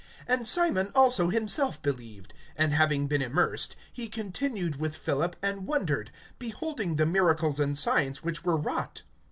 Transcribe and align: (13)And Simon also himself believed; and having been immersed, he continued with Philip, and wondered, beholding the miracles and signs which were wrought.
(13)And 0.27 0.45
Simon 0.45 0.91
also 0.95 1.29
himself 1.29 1.79
believed; 1.83 2.33
and 2.57 2.73
having 2.73 3.05
been 3.05 3.21
immersed, 3.21 3.75
he 3.93 4.09
continued 4.09 4.77
with 4.77 4.95
Philip, 4.97 5.35
and 5.43 5.67
wondered, 5.67 6.11
beholding 6.39 6.95
the 6.95 7.05
miracles 7.05 7.59
and 7.59 7.77
signs 7.77 8.23
which 8.23 8.43
were 8.43 8.57
wrought. 8.57 9.03